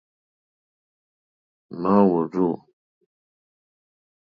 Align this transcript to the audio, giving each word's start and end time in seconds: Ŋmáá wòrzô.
Ŋmáá 1.75 2.01
wòrzô. 2.09 2.49